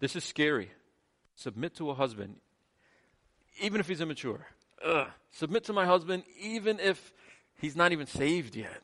[0.00, 0.70] this is scary.
[1.36, 2.36] Submit to a husband,
[3.60, 4.46] even if he's immature.
[4.84, 5.08] Ugh.
[5.30, 7.12] Submit to my husband, even if
[7.60, 8.80] he's not even saved yet.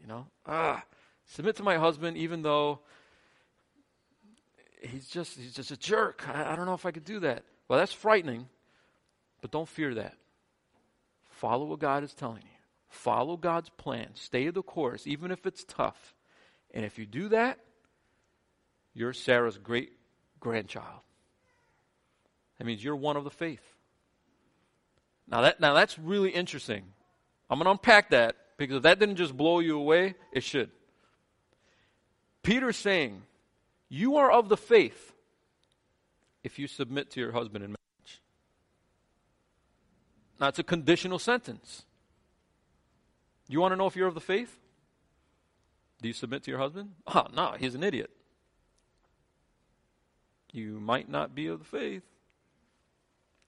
[0.00, 0.26] You know?
[0.46, 0.80] Ugh.
[1.30, 2.80] Submit to my husband, even though
[4.82, 6.28] he's just he's just a jerk.
[6.28, 7.44] I, I don't know if I could do that.
[7.68, 8.48] Well, that's frightening,
[9.40, 10.16] but don't fear that.
[11.28, 12.58] Follow what God is telling you.
[12.88, 14.08] Follow God's plan.
[14.14, 16.16] Stay the course, even if it's tough.
[16.74, 17.60] And if you do that,
[18.92, 19.92] you're Sarah's great
[20.40, 21.00] grandchild.
[22.58, 23.62] That means you're one of the faith.
[25.28, 26.82] Now that now that's really interesting.
[27.48, 30.70] I'm going to unpack that because if that didn't just blow you away, it should.
[32.42, 33.22] Peter's saying,
[33.88, 35.12] You are of the faith
[36.42, 38.22] if you submit to your husband in marriage.
[40.40, 41.84] Now, it's a conditional sentence.
[43.48, 44.58] You want to know if you're of the faith?
[46.00, 46.92] Do you submit to your husband?
[47.06, 48.10] Ah, oh, no, he's an idiot.
[50.52, 52.02] You might not be of the faith.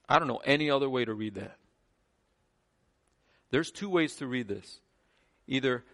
[0.08, 1.56] I don't know any other way to read that.
[3.50, 4.80] There's two ways to read this.
[5.46, 5.84] Either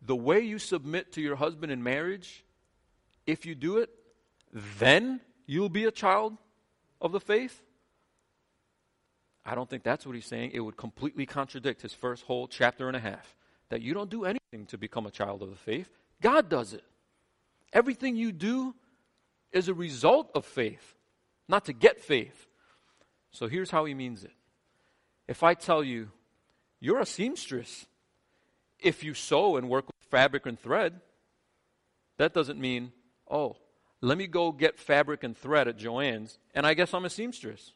[0.00, 2.44] the way you submit to your husband in marriage,
[3.26, 3.90] if you do it,
[4.78, 6.36] then you'll be a child
[7.00, 7.62] of the faith.
[9.44, 10.50] I don't think that's what he's saying.
[10.52, 13.34] It would completely contradict his first whole chapter and a half
[13.70, 15.90] that you don't do anything to become a child of the faith.
[16.20, 16.84] God does it.
[17.72, 18.74] Everything you do
[19.52, 20.94] is a result of faith,
[21.48, 22.46] not to get faith.
[23.30, 24.32] So here's how he means it.
[25.26, 26.10] If I tell you,
[26.80, 27.86] you're a seamstress,
[28.80, 31.00] if you sew and work with fabric and thread,
[32.16, 32.92] that doesn't mean,
[33.30, 33.56] oh,
[34.00, 37.72] let me go get fabric and thread at Joann's, and I guess I'm a seamstress.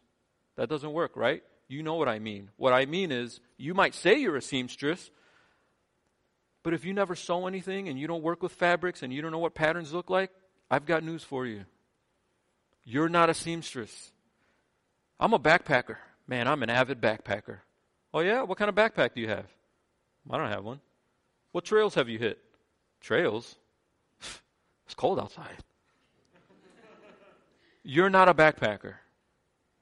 [0.56, 1.42] That doesn't work, right?
[1.68, 2.50] You know what I mean.
[2.56, 5.10] What I mean is, you might say you're a seamstress,
[6.62, 9.32] but if you never sew anything and you don't work with fabrics and you don't
[9.32, 10.30] know what patterns look like,
[10.70, 11.64] I've got news for you.
[12.84, 14.12] You're not a seamstress.
[15.18, 15.96] I'm a backpacker.
[16.26, 17.58] Man, I'm an avid backpacker.
[18.14, 18.42] Oh, yeah?
[18.42, 19.46] What kind of backpack do you have?
[20.30, 20.80] I don't have one.
[21.52, 22.38] What trails have you hit?
[23.00, 23.56] Trails?
[24.86, 25.56] it's cold outside.
[27.82, 28.94] You're not a backpacker.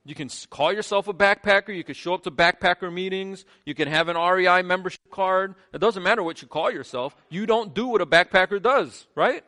[0.05, 1.77] You can call yourself a backpacker.
[1.77, 3.45] You can show up to backpacker meetings.
[3.65, 5.55] You can have an REI membership card.
[5.73, 7.15] It doesn't matter what you call yourself.
[7.29, 9.45] You don't do what a backpacker does, right?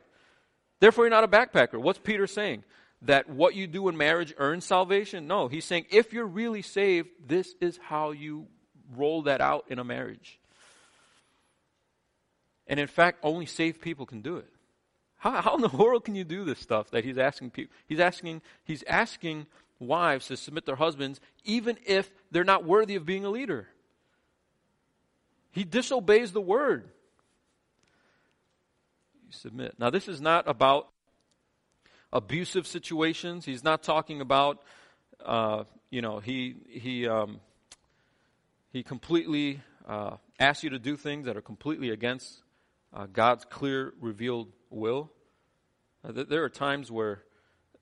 [0.78, 1.80] Therefore, you're not a backpacker.
[1.80, 2.64] What's Peter saying?
[3.04, 5.26] That what you do in marriage earns salvation?
[5.26, 8.46] No, he's saying if you're really saved, this is how you
[8.94, 10.38] roll that out in a marriage.
[12.66, 14.48] And in fact, only saved people can do it.
[15.16, 17.74] How, how in the world can you do this stuff that he's asking people?
[17.86, 19.46] He's asking, he's asking
[19.78, 23.68] wives to submit their husbands, even if they're not worthy of being a leader.
[25.52, 26.88] He disobeys the word.
[29.26, 29.74] You submit.
[29.78, 30.88] Now, this is not about
[32.12, 33.44] abusive situations.
[33.44, 34.62] He's not talking about,
[35.24, 37.40] uh, you know, he he um,
[38.72, 42.42] he completely uh, asks you to do things that are completely against
[42.92, 45.10] uh, God's clear, revealed will.
[46.04, 47.22] Uh, there are times where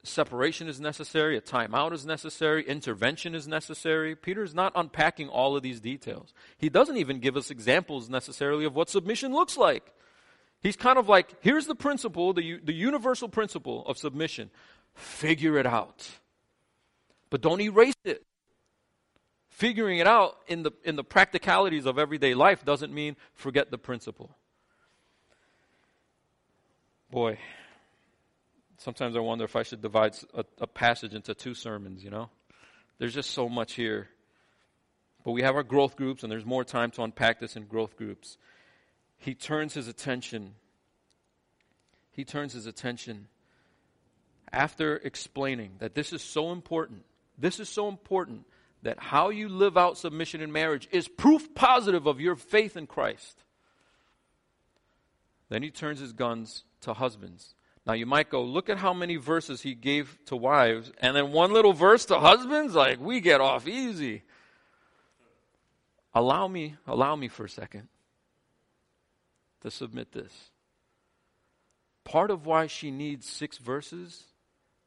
[0.03, 4.15] separation is necessary, a timeout is necessary, intervention is necessary.
[4.15, 6.33] Peter's not unpacking all of these details.
[6.57, 9.93] He doesn't even give us examples necessarily of what submission looks like.
[10.63, 14.51] He's kind of like, here's the principle, the, the universal principle of submission.
[14.95, 16.09] Figure it out.
[17.31, 18.25] But don't erase it.
[19.49, 23.79] Figuring it out in the, in the practicalities of everyday life doesn't mean forget the
[23.79, 24.37] principle.
[27.11, 27.39] Boy,
[28.79, 32.31] sometimes I wonder if I should divide a, a passage into two sermons, you know?
[32.99, 34.09] There's just so much here.
[35.25, 37.97] But we have our growth groups, and there's more time to unpack this in growth
[37.97, 38.39] groups.
[39.19, 40.55] He turns his attention.
[42.13, 43.27] He turns his attention
[44.53, 47.05] after explaining that this is so important.
[47.37, 48.47] This is so important
[48.83, 52.87] that how you live out submission in marriage is proof positive of your faith in
[52.87, 53.43] Christ.
[55.49, 57.55] Then he turns his guns to husbands.
[57.87, 61.33] Now you might go, look at how many verses he gave to wives, and then
[61.33, 62.75] one little verse to husbands?
[62.75, 64.23] Like, we get off easy.
[66.15, 67.89] Allow me, allow me for a second
[69.63, 70.33] to submit this.
[72.05, 74.25] Part of why she needs six verses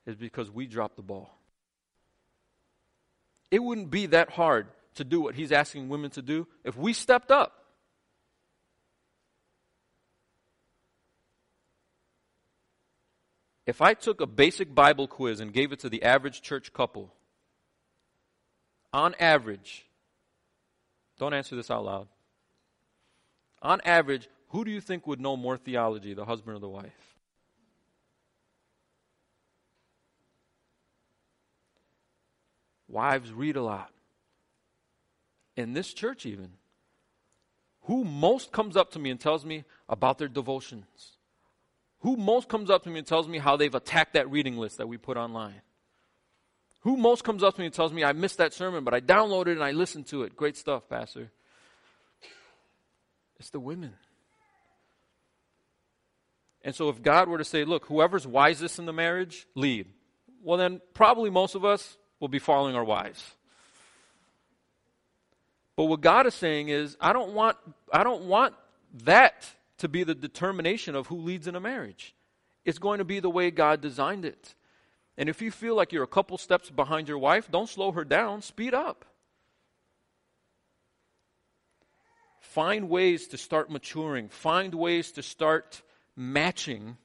[0.05, 1.37] is because we dropped the ball.
[3.49, 6.93] It wouldn't be that hard to do what he's asking women to do if we
[6.93, 7.62] stepped up.
[13.65, 17.13] If I took a basic Bible quiz and gave it to the average church couple,
[18.91, 19.85] on average,
[21.17, 22.07] don't answer this out loud.
[23.61, 27.15] On average, who do you think would know more theology, the husband or the wife?
[32.89, 33.89] Wives read a lot.
[35.55, 36.49] In this church, even.
[37.83, 41.12] Who most comes up to me and tells me about their devotions?
[42.03, 44.77] Who most comes up to me and tells me how they've attacked that reading list
[44.77, 45.61] that we put online?
[46.81, 48.99] Who most comes up to me and tells me I missed that sermon, but I
[48.99, 50.35] downloaded and I listened to it?
[50.35, 51.31] Great stuff, Pastor.
[53.39, 53.93] It's the women.
[56.61, 59.87] And so if God were to say, look, whoever's wisest in the marriage, lead,
[60.43, 63.23] well, then probably most of us will be following our wives.
[65.77, 67.55] But what God is saying is, I don't want,
[67.91, 68.55] I don't want
[69.05, 69.49] that
[69.83, 72.15] to be the determination of who leads in a marriage.
[72.63, 74.55] It's going to be the way God designed it.
[75.17, 78.05] And if you feel like you're a couple steps behind your wife, don't slow her
[78.05, 79.03] down, speed up.
[82.39, 85.81] Find ways to start maturing, find ways to start
[86.15, 86.95] matching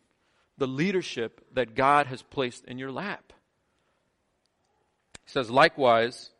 [0.57, 3.33] the leadership that God has placed in your lap.
[5.26, 6.31] He says, likewise,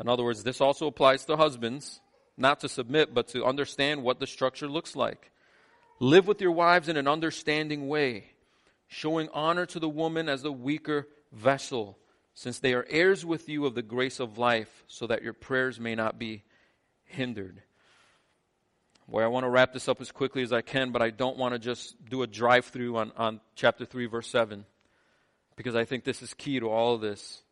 [0.00, 2.00] in other words, this also applies to husbands,
[2.36, 5.29] not to submit, but to understand what the structure looks like.
[6.02, 8.24] Live with your wives in an understanding way,
[8.88, 11.98] showing honor to the woman as the weaker vessel,
[12.32, 15.78] since they are heirs with you of the grace of life, so that your prayers
[15.78, 16.42] may not be
[17.04, 17.62] hindered.
[19.06, 21.36] Boy, I want to wrap this up as quickly as I can, but I don't
[21.36, 24.64] want to just do a drive through on, on chapter 3, verse 7,
[25.54, 27.42] because I think this is key to all of this.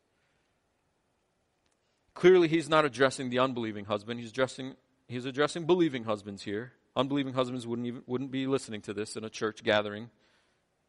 [2.15, 4.75] Clearly, he's not addressing the unbelieving husband, he's addressing,
[5.07, 6.73] he's addressing believing husbands here.
[6.99, 10.11] Unbelieving husbands wouldn't, even, wouldn't be listening to this in a church gathering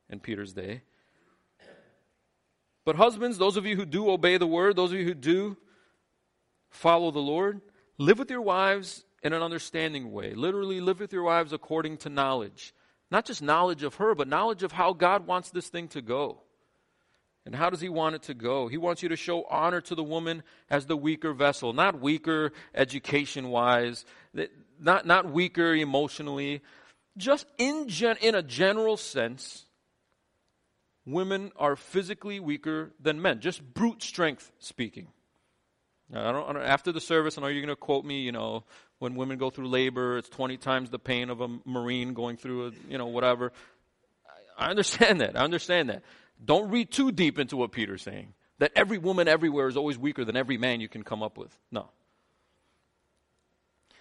[0.09, 0.81] in Peter's day.
[2.83, 5.55] But husbands, those of you who do obey the word, those of you who do
[6.71, 7.61] follow the Lord,
[7.99, 10.33] live with your wives in an understanding way.
[10.33, 12.73] Literally, live with your wives according to knowledge.
[13.11, 16.41] Not just knowledge of her, but knowledge of how God wants this thing to go.
[17.45, 18.67] And how does he want it to go?
[18.67, 20.41] He wants you to show honor to the woman
[20.71, 24.05] as the weaker vessel, not weaker education wise,
[24.79, 26.61] not, not weaker emotionally.
[27.17, 29.65] Just in, gen, in a general sense,
[31.05, 35.07] women are physically weaker than men, just brute strength speaking.
[36.13, 38.31] I don't, I don't, after the service, I know you're going to quote me, you
[38.31, 38.63] know,
[38.97, 42.67] when women go through labor, it's 20 times the pain of a Marine going through,
[42.67, 43.51] a, you know, whatever.
[44.57, 45.37] I understand that.
[45.37, 46.03] I understand that.
[46.43, 48.33] Don't read too deep into what Peter's saying.
[48.57, 51.55] That every woman everywhere is always weaker than every man you can come up with.
[51.71, 51.89] No.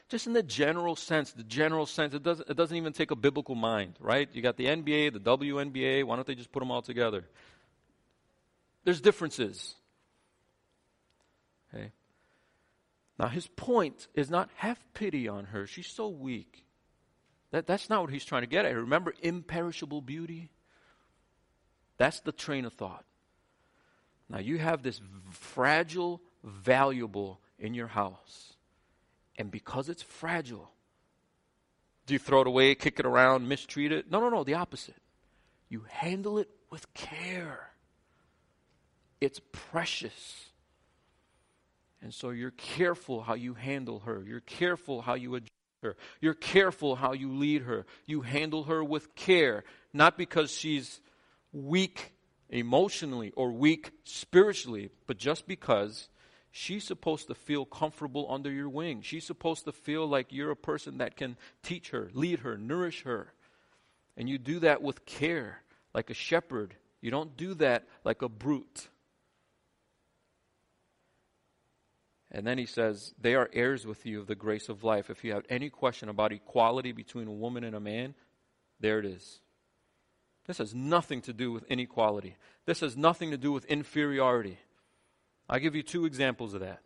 [0.09, 3.17] Just in the general sense, the general sense, it doesn't, it doesn't even take a
[3.17, 4.29] biblical mind, right?
[4.33, 7.25] You got the NBA, the WNBA, why don't they just put them all together?
[8.85, 9.75] There's differences.
[11.75, 11.93] Okay?
[13.19, 15.67] Now, his point is not have pity on her.
[15.67, 16.65] She's so weak.
[17.51, 18.75] That, that's not what he's trying to get at.
[18.75, 20.51] Remember imperishable beauty?
[21.99, 23.05] That's the train of thought.
[24.31, 25.01] Now you have this
[25.31, 28.55] fragile, valuable in your house.
[29.39, 30.71] And because it's fragile,
[32.07, 34.11] do you throw it away, kick it around, mistreat it?
[34.11, 34.97] No, no, no, the opposite.
[35.69, 37.71] You handle it with care.
[39.21, 40.47] it's precious.
[42.01, 44.23] And so you're careful how you handle her.
[44.27, 45.51] You're careful how you address
[45.83, 45.97] her.
[46.21, 47.87] You're careful how you lead her.
[48.07, 51.01] You handle her with care, not because she's
[51.53, 52.15] weak
[52.51, 56.09] emotionally or weak spiritually, but just because
[56.59, 59.01] she's supposed to feel comfortable under your wing.
[59.03, 63.05] She's supposed to feel like you're a person that can teach her, lead her, nourish
[63.05, 63.33] her.
[64.17, 65.63] And you do that with care,
[65.95, 66.75] like a shepherd.
[67.01, 68.89] You don't do that like a brute.
[72.33, 75.11] And then he says, They are heirs with you of the grace of life.
[75.11, 78.15] If you have any question about equality between a woman and a man,
[78.81, 79.41] there it is.
[80.47, 82.37] This has nothing to do with inequality.
[82.67, 84.59] This has nothing to do with inferiority.
[85.49, 86.81] I'll give you two examples of that.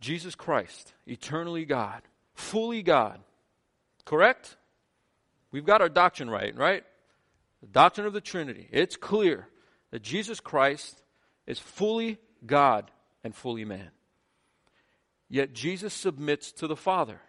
[0.00, 2.02] Jesus Christ, eternally God,
[2.34, 3.20] fully God.
[4.04, 4.56] Correct?
[5.50, 6.84] We've got our doctrine right, right?
[7.60, 8.68] The doctrine of the Trinity.
[8.70, 9.48] It's clear
[9.90, 11.02] that Jesus Christ
[11.46, 12.90] is fully God
[13.24, 13.90] and fully man.
[15.28, 17.20] Yet Jesus submits to the Father.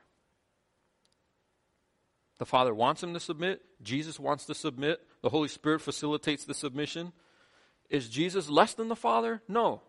[2.38, 3.62] The Father wants him to submit.
[3.82, 5.02] Jesus wants to submit.
[5.22, 7.12] The Holy Spirit facilitates the submission.
[7.90, 9.42] Is Jesus less than the Father?
[9.48, 9.82] No.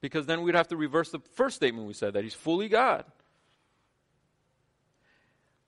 [0.00, 3.04] Because then we'd have to reverse the first statement we said that he's fully God.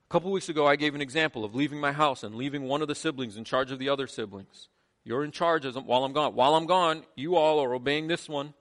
[0.09, 2.83] A couple weeks ago, I gave an example of leaving my house and leaving one
[2.83, 4.69] of the siblings in charge of the other siblings.
[5.05, 6.35] You're in charge as, while I'm gone.
[6.35, 8.55] While I'm gone, you all are obeying this one.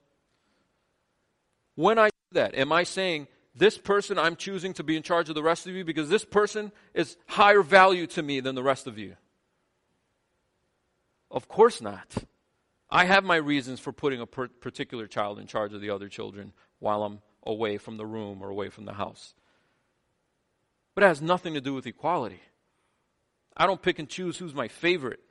[1.76, 5.30] When I do that, am I saying, this person I'm choosing to be in charge
[5.30, 8.64] of the rest of you because this person is higher value to me than the
[8.64, 9.16] rest of you?
[11.32, 12.14] Of course not.
[12.90, 16.10] I have my reasons for putting a per- particular child in charge of the other
[16.10, 19.34] children while I'm away from the room or away from the house.
[20.94, 22.42] But it has nothing to do with equality.
[23.56, 25.22] I don't pick and choose who's my favorite.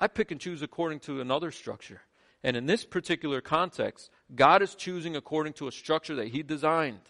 [0.00, 2.02] I pick and choose according to another structure.
[2.42, 7.00] And in this particular context, God is choosing according to a structure that He designed.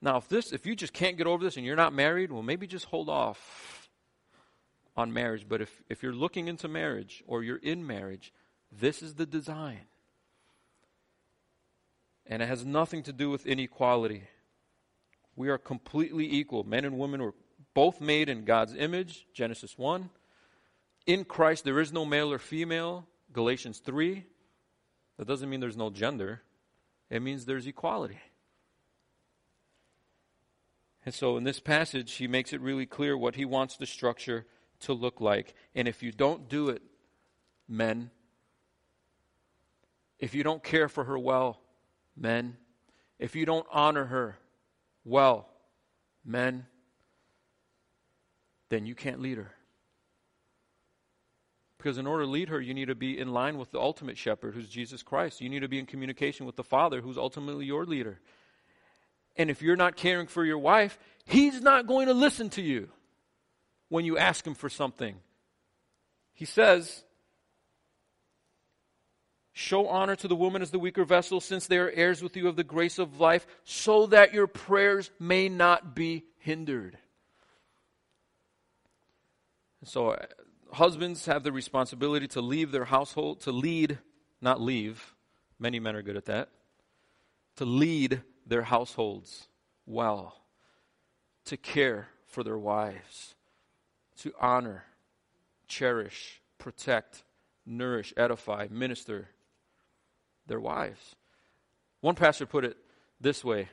[0.00, 2.42] Now, if this, if you just can't get over this and you're not married, well,
[2.42, 3.71] maybe just hold off
[4.96, 5.46] on marriage.
[5.48, 8.32] But if, if you're looking into marriage or you're in marriage,
[8.70, 9.80] this is the design.
[12.26, 14.24] And it has nothing to do with inequality.
[15.34, 16.64] We are completely equal.
[16.64, 17.34] Men and women were
[17.74, 20.10] both made in God's image, Genesis 1.
[21.06, 24.24] In Christ, there is no male or female, Galatians 3.
[25.18, 26.42] That doesn't mean there's no gender,
[27.10, 28.18] it means there's equality.
[31.04, 34.46] And so in this passage, he makes it really clear what he wants the structure
[34.82, 35.54] to look like.
[35.74, 36.82] And if you don't do it,
[37.68, 38.10] men,
[40.18, 41.60] if you don't care for her well,
[42.16, 42.56] men,
[43.18, 44.38] if you don't honor her
[45.04, 45.48] well,
[46.24, 46.66] men,
[48.68, 49.52] then you can't lead her.
[51.78, 54.16] Because in order to lead her, you need to be in line with the ultimate
[54.16, 55.40] shepherd, who's Jesus Christ.
[55.40, 58.20] You need to be in communication with the Father, who's ultimately your leader.
[59.36, 62.88] And if you're not caring for your wife, he's not going to listen to you
[63.92, 65.16] when you ask him for something.
[66.32, 67.04] He says,
[69.52, 72.48] Show honor to the woman as the weaker vessel, since they are heirs with you
[72.48, 76.96] of the grace of life, so that your prayers may not be hindered.
[79.84, 80.24] So, uh,
[80.72, 83.98] husbands have the responsibility to leave their household, to lead,
[84.40, 85.14] not leave.
[85.58, 86.48] Many men are good at that.
[87.56, 89.48] To lead their households
[89.84, 90.40] well,
[91.44, 93.34] to care for their wives,
[94.18, 94.84] to honor,
[95.66, 97.24] cherish, protect,
[97.66, 99.28] nourish, edify, minister
[100.46, 101.16] their wives.
[102.00, 102.76] One pastor put it
[103.20, 103.68] this way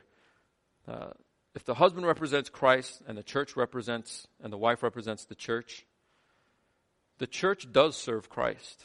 [0.88, 1.10] uh,
[1.54, 5.84] if the husband represents Christ and the church represents, and the wife represents the church,
[7.18, 8.84] the church does serve Christ,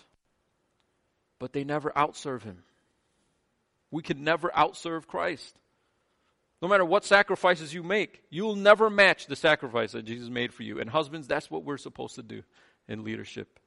[1.39, 2.63] but they never outserve him.
[3.91, 5.55] We can never outserve Christ.
[6.61, 10.63] No matter what sacrifices you make, you'll never match the sacrifice that Jesus made for
[10.63, 10.79] you.
[10.79, 12.43] And husbands, that's what we're supposed to do
[12.87, 13.59] in leadership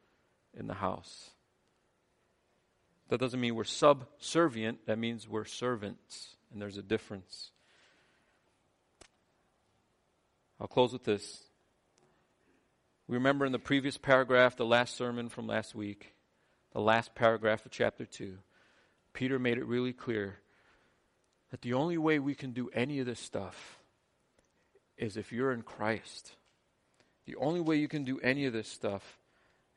[0.55, 1.31] in the house.
[3.09, 6.37] That doesn't mean we're subservient, that means we're servants.
[6.53, 7.51] And there's a difference.
[10.61, 11.43] I'll close with this.
[13.07, 16.15] We remember in the previous paragraph, the last sermon from last week,
[16.73, 18.39] the last paragraph of chapter 2,
[19.13, 20.39] Peter made it really clear
[21.51, 23.79] that the only way we can do any of this stuff
[24.97, 26.33] is if you're in Christ.
[27.25, 29.19] The only way you can do any of this stuff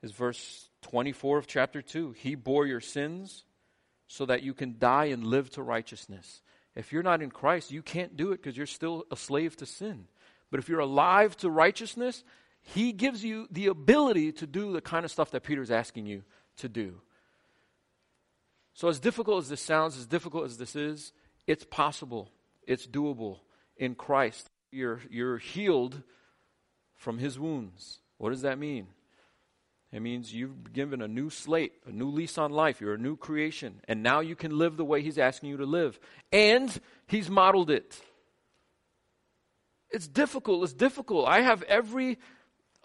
[0.01, 2.11] is verse 24 of chapter 2.
[2.11, 3.43] He bore your sins
[4.07, 6.41] so that you can die and live to righteousness.
[6.75, 9.65] If you're not in Christ, you can't do it because you're still a slave to
[9.65, 10.07] sin.
[10.49, 12.23] But if you're alive to righteousness,
[12.61, 16.23] He gives you the ability to do the kind of stuff that Peter's asking you
[16.57, 17.01] to do.
[18.73, 21.11] So, as difficult as this sounds, as difficult as this is,
[21.47, 22.29] it's possible.
[22.67, 23.39] It's doable.
[23.77, 26.01] In Christ, you're, you're healed
[26.95, 27.99] from his wounds.
[28.17, 28.87] What does that mean?
[29.91, 32.79] It means you've given a new slate, a new lease on life.
[32.79, 33.81] You're a new creation.
[33.87, 35.99] And now you can live the way he's asking you to live.
[36.31, 37.99] And he's modeled it.
[39.89, 40.63] It's difficult.
[40.63, 41.27] It's difficult.
[41.27, 42.19] I have every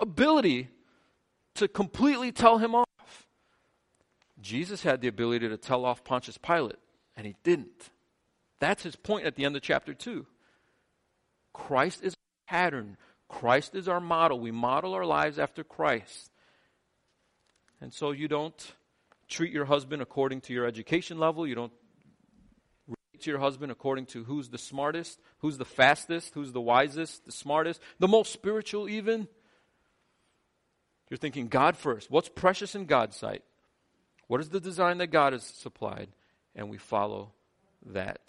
[0.01, 0.69] ability
[1.55, 2.87] to completely tell him off.
[4.41, 6.79] Jesus had the ability to tell off Pontius Pilate,
[7.17, 7.91] and he didn't.
[8.59, 10.27] That's his point at the end of chapter 2.
[11.53, 12.97] Christ is our pattern,
[13.29, 14.39] Christ is our model.
[14.39, 16.31] We model our lives after Christ.
[17.81, 18.73] And so you don't
[19.29, 21.73] treat your husband according to your education level, you don't
[22.87, 27.33] rate your husband according to who's the smartest, who's the fastest, who's the wisest, the
[27.33, 29.27] smartest, the most spiritual, even.
[31.11, 32.11] You're thinking God first.
[32.11, 33.43] What's precious in God's sight?
[34.29, 36.09] What is the design that God has supplied?
[36.55, 37.33] And we follow
[37.87, 38.21] that.